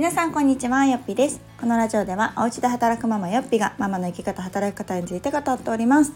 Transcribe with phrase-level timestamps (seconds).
[0.00, 1.42] 皆さんこんにちはよっぴです。
[1.60, 6.14] このラジオではお家で働くママよっぴがママの生き方働き方について語っております、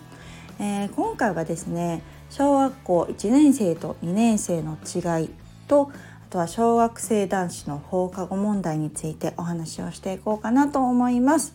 [0.59, 5.30] えー、今回はですね小学校1年生と2年生の違い
[5.69, 11.55] とあとは小学生男子の放課後問題についてお話をしていこうかなと思います、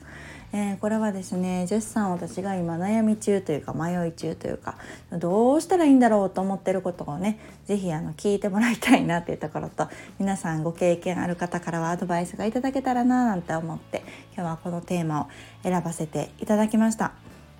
[0.51, 4.77] えー、これはですね絶賛私が今悩み中というか迷い中というか
[5.11, 14.03] どうしたらいいんだろうと思ってることをね是非聞いてもらいたいなっていうところと皆さんご経験ある方からはアドバイスがいただけたらななんて思って
[14.35, 15.27] 今日はこのテーマを
[15.63, 17.13] 選ばせていただきました。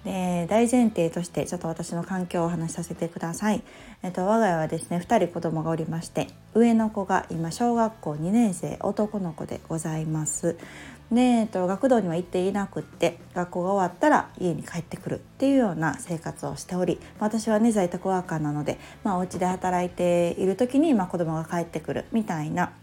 [0.03, 3.61] で大前提としてちょっと私の環境をお話しさせてください。
[4.01, 10.57] えっと、我が家はですね2人子供がおりまして上の子が今小学校2年生男の子でございます。
[11.11, 22.73] ね、えと、学童には行っていなくって学校が終わったら家に帰ってくるっていうような生活をしており私はね在宅ワーカーなので、まあ、お家で働いている時に、まあ、子供が帰ってくるみたいな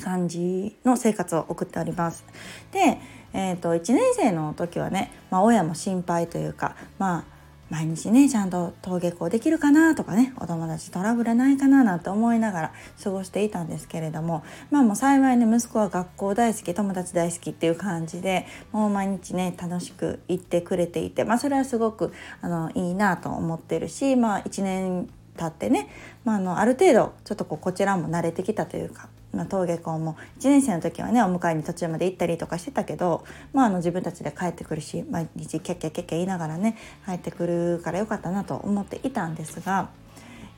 [0.00, 2.24] 感じの生活を送っております。
[2.70, 3.00] で、
[3.32, 7.37] えーと、と1年生の時はね、まあ、親も心配というかまあ
[7.70, 25.08] 毎日ねちゃんと登下校できるかなとかねお友達トラブルないかななんて思いながら過ごしていたんですけれどもまあもう幸いね息子は学校大好き友達大好きっていう感じでもう毎日ね楽しく行ってくれていてまあそれはすごくあのいいなと思ってるしまあ1年
[25.38, 25.88] 経ってね、
[26.24, 39.90] まあ、あのある程度ちょっとこうこちらも慣れてきたというかまあ、登下校も1年生の時はねお迎えに途中まで行ったりとかしてたけど、まあ、あの自分たちで帰ってくるし毎日キャッキャキャッキャ言いながらね帰ってくるからよかったなと思っていたんですが、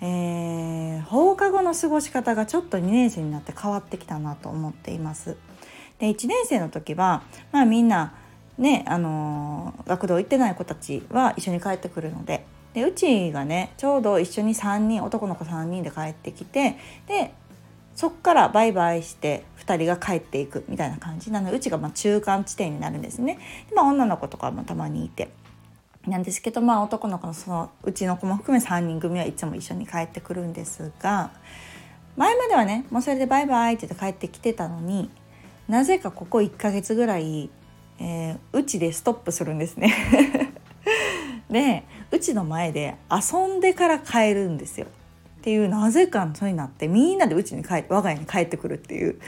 [0.00, 5.36] えー、放課後の過ごし方がちょっと2年生になって変わってきたなと思っています。
[5.98, 7.22] で1年生の時は、
[7.52, 8.14] まあ、みんな
[8.56, 16.76] ね、あのー、学童行ってない子たちは一緒に帰ってくるのででうちがねちょうど一緒に3人男の子3人で帰ってきて
[17.06, 17.32] で
[17.96, 23.38] そっからバイバイして2人が帰っていくみたいな感じなのでうちがま中間地点になるんですね。
[23.74, 25.28] まあ、女の子とかもたまにいて
[26.06, 31.30] なんですけど、まあ、男の子のそのうちの子も含め3人組はいつも一緒に帰ってくるんですが
[32.16, 35.10] 前まではねもうそれでバイバイって言って帰ってきてたのに
[35.68, 37.50] なぜかここ1ヶ月ぐらい、
[37.98, 39.94] えー、うちでストップするんですね
[41.50, 44.86] でうちの前で遊んでから帰るんですよ。
[44.86, 49.18] っていうなぜかそうになってみんなでうちに帰って我が家に帰ってくるっていう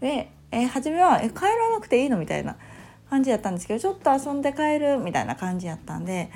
[0.00, 2.56] で、えー、初めはえ「帰らなくていいの?」みたいな
[3.08, 6.30] 感じやったんですけどちょっと遊んで帰るみたいな感じやったんで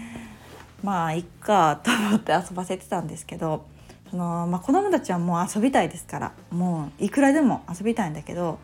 [0.85, 3.65] まあいっかと思って遊ばせてたんですけど
[4.11, 8.61] その、まあ、子供たちはもう遊びたいですからもういくらでも遊びたいんだけど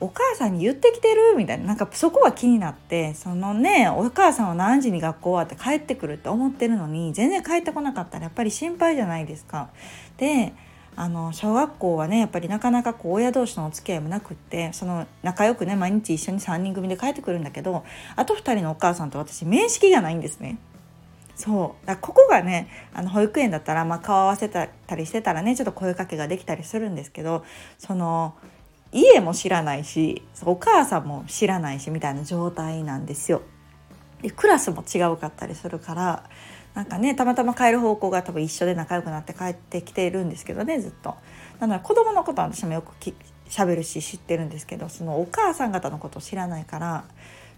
[0.00, 9.70] お母さんに言ってきてるみたいななんかそこは気になってそのねお母さんは何時に学校終わって帰ってくるって思ってるのに全然帰ってこなかったらやっぱり心配じゃないですか。
[10.18, 10.52] で
[10.96, 17.84] あの小学校はねやっぱりなかなかこう親同士のお付き合いもなくってその仲良くね毎日一緒に3人組で帰ってくるんだけど
[18.14, 20.58] あと2人のお母さんと私面識がないんですね。
[21.36, 27.44] そうだここがねあの保育園だったら、まあ、顔合わせたりしてたらねちょっと声かけができたりするんですけど
[27.78, 28.34] その
[28.94, 33.42] 家も知らないしお母さんも知らないしみたいな状態なんですよ。
[34.22, 36.24] でクラスも違うかったりするから
[36.74, 41.16] なんかねたまたま帰る方向が多分一緒で仲良くなって帰ってきているんですけどねずっと。
[41.58, 42.92] なので子供のことは私もよく
[43.48, 47.04] しゃべるし知ってるんですけどそのお母さん方のことを知らないから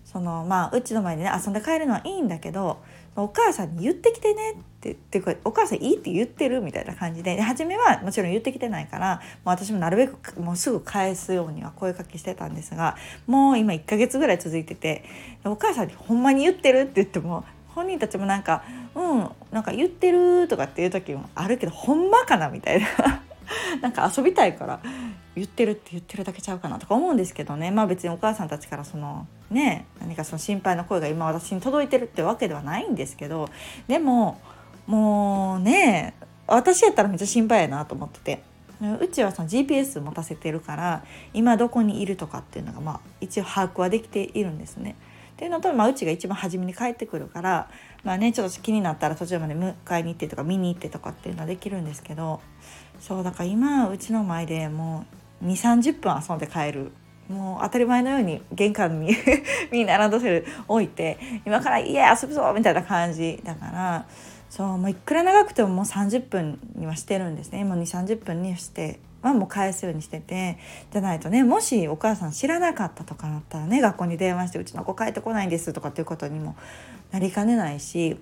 [0.06, 2.78] そのまあうちの前でね遊んで帰るのはいいんだけど
[3.16, 12.96] お母さんに言ってきてねってっていうお母さんいいって言ってるみたいな感じで初めはもちろん言ってきてないからもう私もなるべくもうすぐ返すようには声かけしてたんですが
[13.26, 15.04] もう今1ヶ月ぐらい続いてて
[15.44, 18.62] お母さんにほんまに言ってるって言っても本人たちもなんか
[18.94, 22.86] 「うんなんか言ってる」とかっていう時もあるけどほんまかなみたいな。
[23.82, 24.80] なんか遊びたいから
[25.34, 27.70] 言ってるって言ってるだけちゃうかなとか思うんですけどね。
[27.70, 33.48] まあ別にお母さんたちからそのね何かその心配の声が今私に届いてるってわけではないんですけど。
[33.88, 34.40] でも
[34.86, 36.14] もうね
[36.46, 38.42] 私やったらめっちゃ心配やなと思ってて。
[39.00, 41.02] うちはその GPS 持たせてるから
[41.32, 44.96] 今どこにいるとかっていうのがまあ一応把握はできているんですね。
[45.32, 47.68] っていうのと、まあ、うちが一番初めに帰ってくるから
[48.04, 52.40] まあねちょっと気になったら途中まで迎えに行ってとか見に行ってとかっていうのはできるんですけど。
[53.00, 55.04] そうだから今うちの前でも
[55.42, 56.92] う2 3 0分遊んで帰る。
[57.28, 59.12] もう当たり前のように玄関に
[59.72, 64.06] みんなランドセル置いて今から家遊ぶぞみたいな感じだから
[64.48, 67.64] そうもういくら長くてももう30分にはしてるんですね。
[67.64, 70.58] もう2 3 0分にしてはもう返すようにしてて
[70.92, 76.54] じゃないとねもしお母さん知らなかったとかだったらね学校に電話して「うちの子帰ってこないんです」とかっていうことにも
[77.10, 78.18] なりかねないし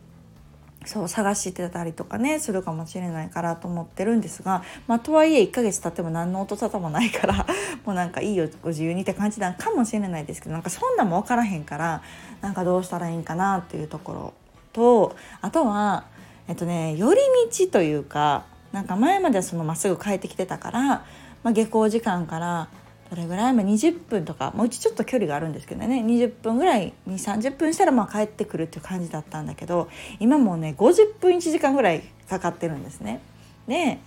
[0.84, 7.46] そう探してたりとかねするかもしれないからと思ってるんですが、まあ、とはいえ1ヶ月経っても何の音沙汰もないから
[7.84, 12.02] もうなんかいいよご自由にって感じなのかもしれないですけどなんかそんなんも分からへんから
[12.40, 14.32] なんかどうしたらいいんかなっていうところ
[14.72, 16.04] とあとは
[16.48, 17.20] えっとね寄り
[17.50, 21.04] 道というかなんか前まではそのまっすぐ帰ってきてたから、ま
[21.44, 22.68] あ、下校時間から
[23.14, 29.88] どれぐらい、まあ、20分とかもううちちょっと距離があるんですけどね20分ぐらい2 3 0分したらまあ帰ってくるっていう感じだったんだけど
[30.18, 33.20] 今もうね50分1時間ぐらいかかってるんですね。
[33.68, 33.98] で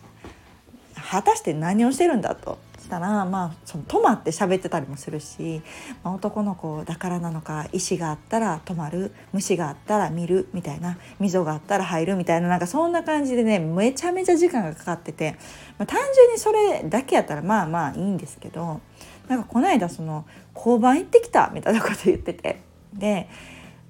[1.09, 2.57] 果たして何をしてるんだと
[2.87, 5.61] たらまあその止まって喋ってたりもするし、
[6.03, 15.35] まあ、男の子だからなのか石があったら止まる虫があったら見るみたいな溝があったら入るみたいななんかそんな感じでねめちゃめちゃ時間がかかってて、
[15.77, 18.81] まあ、単純にそれだけやったらまあまあいいんですけど
[19.27, 20.25] なんかこの間その
[20.55, 22.61] 交番行ってきたみたいなこと言ってて
[22.93, 23.29] で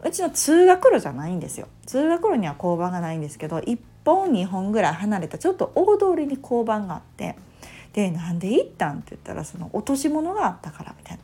[0.03, 1.67] うちの通学路じゃないんですよ。
[1.85, 7.35] 通学路には交番がないんですけど1本2本ぐらい離れたちょっと大通りに交番があって
[7.93, 11.23] でなんで行ったんって言ったらその落とし物があったからみたいな。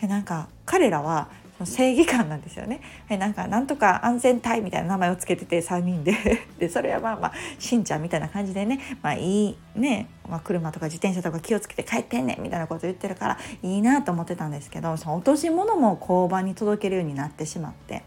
[0.00, 1.28] でなんか彼らは
[1.64, 2.80] 正義感なんですよね。
[3.08, 6.14] なんかなんとか安全隊みたいな名前をつけてて3人で。
[6.58, 8.78] でそれはまあまあしんちゃんみたいな感じでね。
[9.02, 18.04] まあいいね、まあ、車とか自転車とか気をつけて帰ってんねんみたいなこと言ってるからいいなと思ってたんですけどその落とし物も交番に届けるようになってしまって。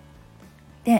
[0.86, 0.92] で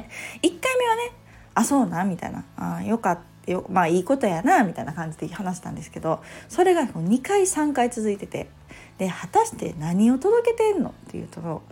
[0.42, 1.12] 1回目はね
[1.53, 2.44] あそうなみたいな。
[2.57, 3.30] あよかった。
[3.51, 8.50] よまあいいことやなみたいな感じで話したんですけどそれが2回3回続いてて
[8.98, 11.63] で果たして何を届けてんのっていうと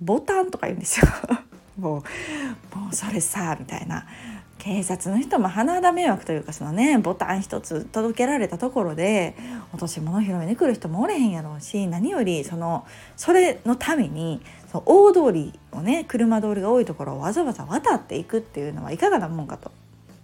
[0.00, 1.06] ボタンとか言うんですよ
[1.78, 2.02] も
[2.74, 4.06] うもうそれさみたいな
[4.58, 9.36] 警察の人も鼻だ迷惑というかそのねボタン一つ届けられたところで
[9.72, 12.86] 落とし物拾いに来る人もおれへんやろうし何よりその
[13.16, 19.70] それのためにその大通りをね車通りが多いところをわざわざ渡っていくっていうのはいかがなもんかと。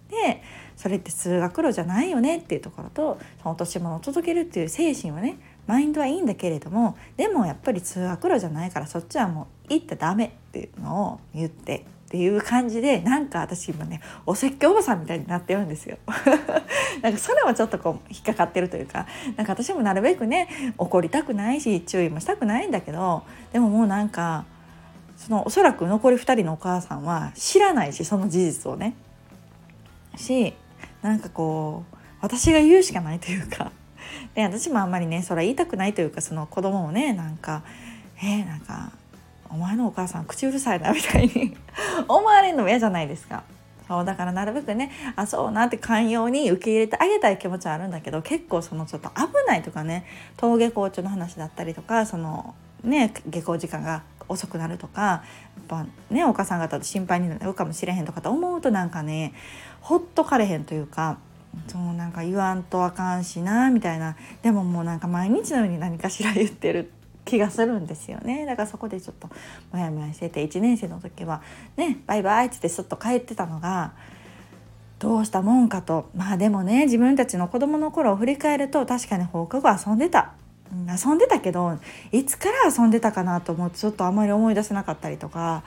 [0.09, 0.41] で
[0.75, 5.37] それって通学路じゃないよねっていうところとその落とし物を届けるっていう精神はね
[5.67, 15.97] マインドはいいんだけれどもでもやっぱり通学路じゃないからそっちはもう行ったダメっていうのを言ってっていう感じでなんか私今ねお説教おばさんみたいになってるんですよ。
[17.01, 20.47] なんかそれはちょっとこう引っかかってるというかなんか私もなるべくね
[20.77, 24.45] 怒りたくないし注意もしたくないんだけどでももうなんか
[25.17, 28.93] そのおそらく残り2人のお母さんは知らないしその事実をね。
[30.15, 30.53] し
[31.05, 33.71] なんかこう私が言うしかないというか
[34.33, 37.61] で 私もあんまりねそれ言いたくないというかその子供をねなんか
[38.17, 38.91] えー、なんか
[39.51, 41.55] お前のお母さん口うるさいなみたいに
[42.07, 43.43] 思われるのも嫌じゃないですか。
[43.87, 50.07] そうだからなるべくねあそうなって寛容に受け入れてあげたい気持ちはあるんだけど結構そのちょっと危ないとかね
[50.41, 55.23] 登下校中の話だったりとかそのね下校時間が遅くなるとかや
[55.61, 59.33] っぱねお母さん方と心配になるかもしれへんとかと思うとなんかね
[59.81, 61.17] ほっとかれへんというか
[61.67, 66.91] そうなんか言わんとあかんしなみたいなでももうなんか毎日のように何かしら言ってる
[67.23, 68.45] 気がするんですよね。
[68.45, 69.29] だからそこでちょっと
[69.71, 71.41] モヤモヤしてて1年生の時は
[71.75, 73.93] ねバイバイっつってすっと帰ってたのが
[74.99, 76.09] どうしたもんかと。
[76.15, 80.33] まあでもね自分たちの子供の頃を振り返ると確かに放課後遊んでた。
[80.71, 81.77] 遊んでたけど
[82.11, 85.63] いつから遊んでたかなと思うとちょっとあんまり思い出せなかったりとか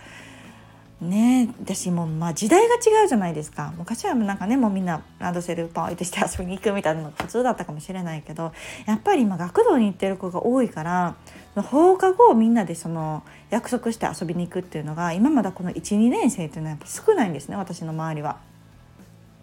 [1.00, 8.52] ね私もまあ時代が違うじゃないですか昔はなんかねもうみんなランドセルパン置いてして遊びに行くみたいなのが普通だったかもしれないけど
[8.86, 11.14] やっぱり今学童に行ってる子が多いから
[11.54, 18.38] 放課後みんなでその約束して遊びに行くっていうのが今まだこの12年生っていうのはやっぱ少ないんですね私の周りは。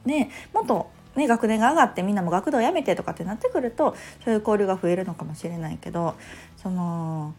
[0.06, 6.16] でもっとね、学年が上がってみんなも学童を辞めてとかってなってくるとそういう交流が増えるのかもしれないけど
[6.58, 7.34] その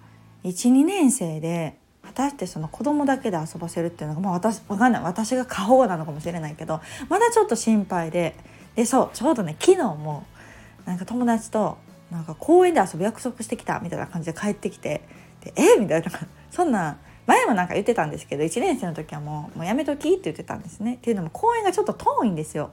[0.44, 5.02] 12年生で果たしてその子供だけで遊ばせるっていうのがもう私わかんない。
[5.02, 8.34] 私が過保護なのかもしれないけどまだちょっと心配で
[8.76, 10.24] でそうちょうどね昨日も
[10.84, 11.78] なんか友達と
[12.10, 15.02] なんか公園で遊ぶ約束してきたみたいな感じで帰ってきて
[15.40, 16.10] でえみたいな。
[16.50, 20.94] そんな前もなんか言ってたんですけど1年生の時はもうもうやめときって言ってたんですね。
[20.94, 22.70] っていうのも公園がちょっと遠いんですよ。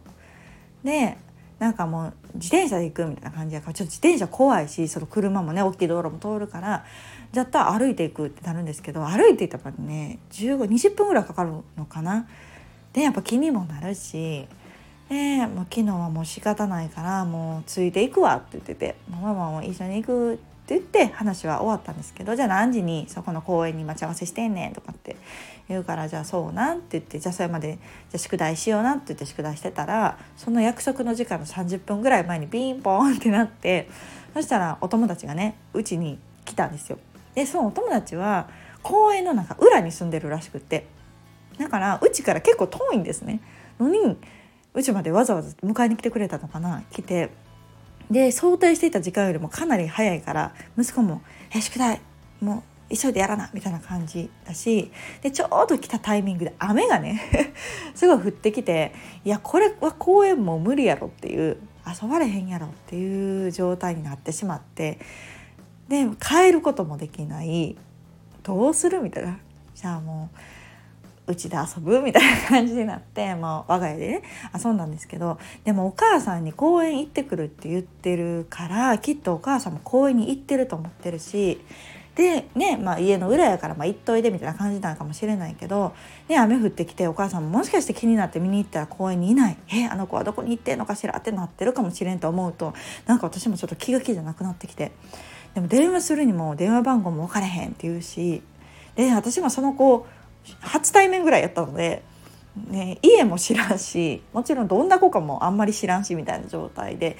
[0.83, 1.17] で
[1.59, 6.85] なんかもう自転車で行くみたいな感じやからちょっと自転車怖いしその車もね大きい道路も通るから
[7.31, 12.27] じゃった歩いていくってなるんですけど歩いていったらね1520分ぐらいかかるのかな。
[12.91, 14.47] でやっぱ気にもなるし
[15.09, 25.17] でもう昨日はもう仕方ないからもうついていくわって言ってて「ママも一緒に行く」って言って話は終わったんですけどじゃあ何時にそこの公園に待ち合わせしてんねんとかって
[25.69, 27.79] 言うからじゃあそうなんって言ってじゃあそれまでじゃ
[28.15, 33.89] あ宿題しようなって言って宿題してたらその約束の時間の30分ぐらい前にピンポンってなって
[34.33, 36.97] そしたらお友達がねうちに来たんですよ。
[37.35, 38.49] でそのお友達は
[38.81, 40.87] 公園のなんか裏に住んでるらしくって
[41.57, 43.39] だからうちから結構遠いんですね。
[43.79, 44.17] のに
[44.73, 47.29] うちまでわざわざ迎えに来てくれたのかな来て
[48.11, 51.21] で想定していた時間よりもかなり早いから息子も
[51.55, 52.01] 「え宿題
[52.41, 57.21] もう急いでやらな」みたいな感じだしでちょうど来たタイミングで雨がね
[57.95, 61.57] すごい降ってきていやこれは公園も無理やろっていう
[62.01, 64.99] 遊ばれへんやろっていう状態になってしまって
[65.87, 67.75] で帰ることもできない
[68.43, 69.01] どうする？
[69.01, 69.37] みたいな
[69.75, 70.29] じゃあも
[71.27, 72.01] ううちで遊ぶ？
[72.01, 74.21] みたいな感じになって、まあ、我が家でね
[74.53, 81.61] 遊んだんですけどでもお母さんに公園行ってくるって言ってるからきっとお母さんも公園に行ってると思ってるし
[82.15, 85.93] でね、まあ、家の裏やからまあ行っといでみたいな感じなのかもしれないけど、
[86.29, 92.73] ね、雨降ってきてお母さんももしかして気になって見に行ったら公園にいない「えあの子はどこに行ってんのかしら?」ってなってるかもしれんと思うと
[93.07, 94.91] なんか私もちょっと気が気じゃなくなってきて
[95.55, 98.43] でも電話するにも電話番号も分かれへんって言うし
[98.95, 100.05] で私もその子
[100.61, 102.03] 初対面ぐらいやったので、
[102.67, 107.17] ね、家も知らんしもちろんどんな子かもあんまり知らんしみたいな状態で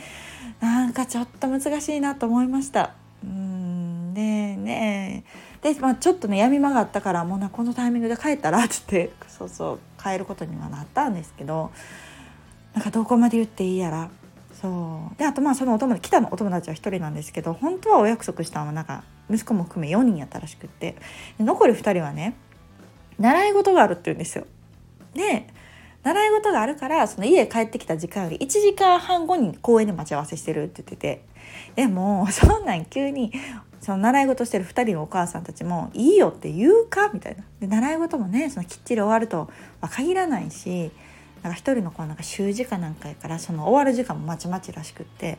[0.60, 2.94] なんかちょっと難しいなと思いました。
[3.24, 3.53] うん
[4.64, 5.24] ね。
[5.62, 11.72] で、まあ、ちょっとね闇間があったからもうなこのタイミングで帰ったらって言ってそうそう帰ることにはなったんですけど
[12.74, 14.10] なんかどこまで言っていいやら。
[14.60, 15.18] そう。
[15.18, 20.96] であとまあそのお友達来たのお友達は1人なんですけど本当はお約束したのはなんか息子も含め4人やったらしくって。
[21.40, 22.36] 残り2人はね
[23.20, 24.46] 習い事があるって言うんですよ。
[25.14, 25.48] で
[26.04, 31.26] 習い事があるからその家帰ってきた時間より1時間半後に公園で待ち合わせしてるって言ってて。
[31.76, 33.32] でもそんなん急に
[33.84, 39.50] その習い事してる2人のお母さんたちも「いいよって言うか?」みたいなで習い事もねそのきっちり終わると
[39.82, 40.92] は限らないし
[41.44, 45.38] なんか1人の子はなんか習字かなんかやからその終わる時間もまちまちらしくって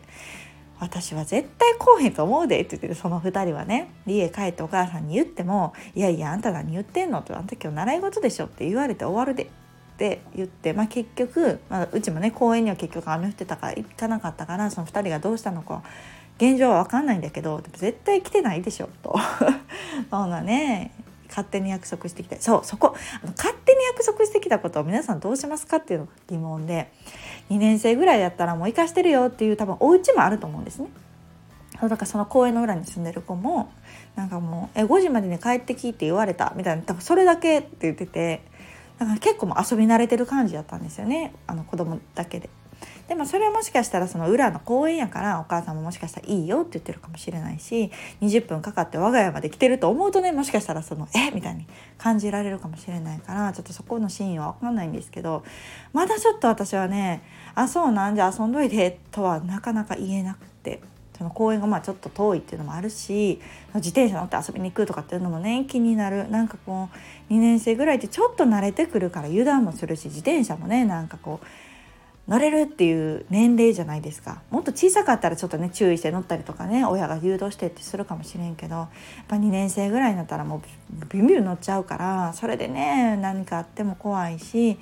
[0.78, 15.82] 私は絶対来おへんと思うでって言ってその2人はね家帰ってお母さんに言っても「いやいやあんた何言ってんの?」と「あんた今日習い事でしょ」って言われて終わるでって言って、まあ、結局、まあ、うちもね公園には結局雨降ってたから行かなかったからその2人がどうしたのか
[16.36, 19.16] 現状は分かんないんだけど絶対来てないでしょと。
[20.10, 20.92] そんなね。
[21.28, 22.94] 勝手に約束してきてそうそこ。
[23.22, 26.92] あの勝手に約束してきたことを皆さんどうしますかっていうのが疑問で
[27.50, 30.88] 2年生ぐらいだったらもう生かしてるよっていう多分お家もあると思うんですね。
[31.82, 33.68] だからその公園の裏に住んでる子も
[34.14, 38.42] なんかもう「え5時までに帰ってき」って言われたみたいな多分それだけって言ってて
[38.98, 41.34] だから結構も遊び慣れてる感じだったんですよね。
[41.46, 42.48] あの子供だけで。
[43.08, 51.30] でもそれはもしかしたらその裏の公園やからお母さんももしかしたらいいよって言ってるかもしれないし20分かかって我が家まで来てると思うとねもしかしたらそのえ？
[51.32, 51.66] みたいに
[51.98, 55.44] 感じられるかもしれないからちょっとそこのシーンは分かんないんですけど
[55.92, 57.22] まだちょっと私はね
[57.54, 60.80] あそうなんじゃ遊んどいてとはなかなか言えなくて。
[61.16, 63.40] その公園がまあちょっと遠いっていうのもあるし
[63.74, 66.88] 自転車乗って遊びに行くとかっていうのもね気になるなんかこ
[67.30, 71.46] う2年生ぐらいってちょっと慣れてくるから油断もするし自転車もねなんかこう
[72.26, 74.40] 乗れるっていう年齢じゃないですか。
[74.50, 78.88] もっと小さかったらちょっとね注意して乗ったりとかね親が誘導してってするかもしれんけどやっ
[79.28, 80.60] ぱ2年生ぐらいになったらもう
[81.10, 84.78] ビュンビュン乗っちゃうからそれでね何かあっても怖いし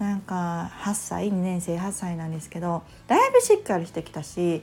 [0.00, 4.62] なんか8歳2年生8歳なんですけどだいぶしっかりしてきたし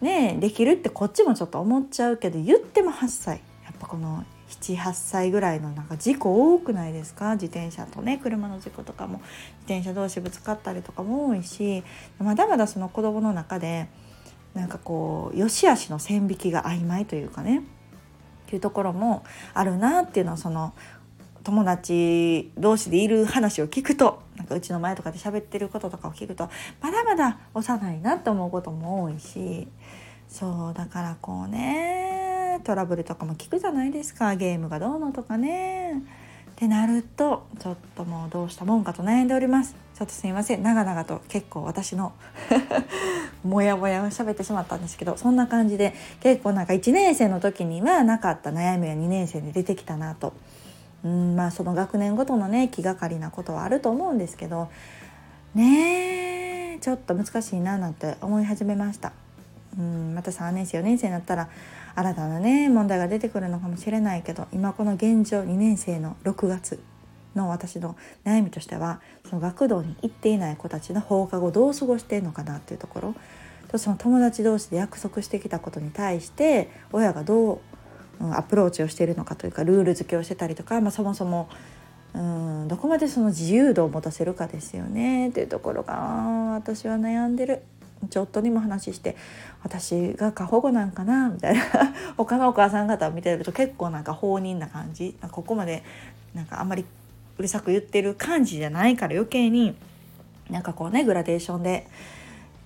[0.00, 3.42] ねできるってこっちもちょっと思っちゃうけど言っても8歳。
[3.64, 7.34] やっぱこの78歳ぐらいのなんか事故多くないですか？
[7.34, 9.18] 自転車とね車の事故とかも。
[9.18, 9.26] 自
[9.66, 11.84] 転車同士ぶつかったりとかも多いし
[12.18, 13.88] まだまだその子供の中で
[14.54, 17.58] なんかこう良し悪しの線引きが曖昧というかね。
[17.58, 17.62] っ
[18.50, 20.72] ていうところもあるなっていうのはその
[21.44, 26.48] 友達同士でいる話を聞くとなんかうちの前とかで喋ってることとかを聞くと
[26.80, 29.68] まだまだ幼いなって思うことも多いし。
[30.30, 32.17] そうだからこうね
[32.68, 34.36] トラブルとかも聞くじゃないですか。
[34.36, 36.02] ゲームがどうのとかね。
[36.50, 39.74] ってなるとちょっともうどうしたもんかと悩んでおります。
[39.94, 40.62] ちょっとすいません。
[40.62, 42.12] 長々と結構私の
[43.42, 50.34] モヤモヤを喋ってしまったんですけどそんな感じで結構なんか1年生の時にはなかった悩みが2年生で出てきたなと。
[51.02, 54.68] うんまあその学年ごとのね気がかりなことはあると思うんですけど。
[55.54, 59.14] ねえちょっと難しいななんて思い始めました。
[59.78, 61.48] うんまた3年生4年生になったら
[61.98, 66.80] 新たなね問題が出てくるのかもしれないけど今この現状2年生の6月
[67.34, 73.14] の私の悩みとしてはその学童に行っていない子たちの放課後どう過ごしているのかなっていうところ
[73.66, 77.60] とその友達同士で約束してきたことに対して親がどう、
[78.32, 81.48] アプローチをしているのかというかルール付けをしてたりとか、まあ、そもそも
[82.14, 85.94] うんどこまでその自由度を持たせるかですよねっていうところが
[86.54, 87.62] 私は悩んでる。
[88.10, 89.16] ちょっとにも話して
[89.62, 91.62] 私が過保護なんかなみたいな
[92.16, 95.16] 他のお母さん方を見てると結構なんか放任な感じ。
[95.30, 95.82] ここまで
[96.34, 96.84] なんかあんまり
[97.38, 99.76] うるさく言ってる感じじゃないから余計に
[100.50, 101.86] なんかこうねグラデーションで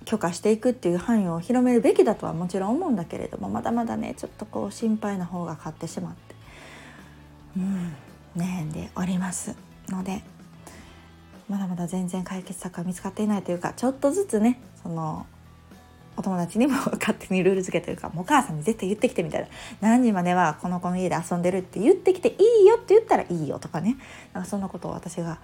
[0.05, 6.35] 許可していくっていう範囲を広めるべきだとはもちろん思うんだけれどもまだまだねちょっとこう心配な方が勝ってしまって、
[7.57, 7.93] うん、
[8.35, 9.55] 悩んでおります
[9.89, 10.23] ので
[11.53, 15.27] まだまだ全然解決策が見つかっていないというかちょっとずつねその
[16.17, 19.47] お友達にも 勝手にルール付けというかお母さんに絶対言ってきてみたいな。
[19.79, 23.97] 何時まではこの子の家で遊んでるって言ってきていいよって言ったらいいよとかね。
[24.33, 25.37] なんかそんなことを私が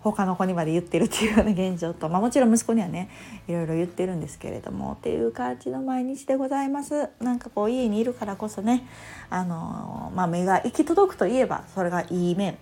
[0.00, 3.10] 他の子にまで言ってるっていうような現状と、まあ、もちろん息子にはね
[3.46, 7.10] いろいろ言ってるんですけれどもっていう感じの毎日でございます。
[7.20, 8.86] なんかこう家にいるからこそね
[9.28, 12.56] あの、まあ、目が行き届くといえばそれがいい面。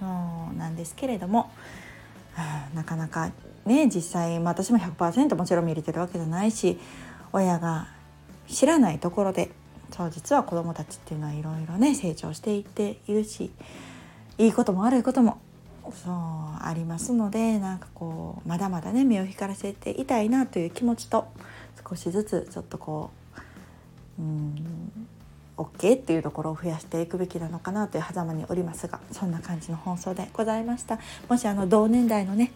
[0.00, 1.50] そうなんですけれども、
[2.74, 3.32] なかなか
[3.66, 6.78] ね実際、私も100%もちろん見れてるわけじゃないし
[7.32, 7.88] 親が
[8.48, 9.50] 知らないところで
[9.90, 13.50] そう実は子どもたちっていうのはいろいろね成長していっているし
[14.38, 15.38] いいことも悪いことも
[15.92, 16.12] そう
[16.62, 21.26] ありますのでなんかこうまだまだね目を光らせていたいなという気持ちと
[21.88, 23.10] 少しずつちょっとこ
[24.18, 24.92] ううん
[25.60, 30.98] OK っていうところを増やしていくべきなのかなという狭間におりますがそんな感じの放送でございました。
[31.28, 32.52] もしあの同年代のね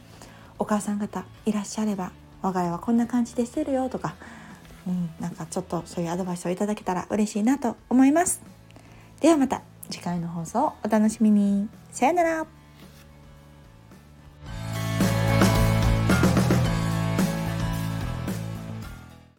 [0.59, 4.15] お母さん方いらっしゃれば我が家はこんな感じでしてるよとか、
[4.87, 8.41] うん、なんかちょっとそういうアドバイスをいただけたら嬉しいなと思います。
[9.21, 11.69] ではまた次回の放送をお楽しみに。
[11.91, 12.64] さよなら。